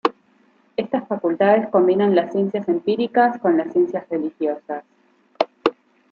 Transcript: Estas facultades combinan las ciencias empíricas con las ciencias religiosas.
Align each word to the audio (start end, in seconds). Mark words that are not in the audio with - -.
Estas 0.77 1.07
facultades 1.07 1.69
combinan 1.69 2.15
las 2.15 2.31
ciencias 2.31 2.67
empíricas 2.67 3.39
con 3.39 3.55
las 3.55 3.71
ciencias 3.71 4.09
religiosas. 4.09 4.83